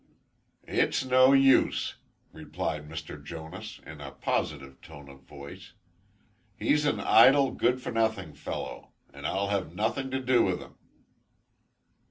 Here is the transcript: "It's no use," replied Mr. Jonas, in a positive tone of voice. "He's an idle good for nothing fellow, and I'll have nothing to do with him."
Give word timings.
"It's 0.63 1.05
no 1.05 1.31
use," 1.31 1.97
replied 2.33 2.89
Mr. 2.89 3.23
Jonas, 3.23 3.79
in 3.85 4.01
a 4.01 4.09
positive 4.09 4.81
tone 4.81 5.07
of 5.09 5.19
voice. 5.21 5.73
"He's 6.57 6.85
an 6.85 6.99
idle 6.99 7.51
good 7.51 7.79
for 7.83 7.91
nothing 7.91 8.33
fellow, 8.33 8.93
and 9.13 9.27
I'll 9.27 9.49
have 9.49 9.75
nothing 9.75 10.09
to 10.09 10.19
do 10.19 10.41
with 10.43 10.59
him." 10.59 10.73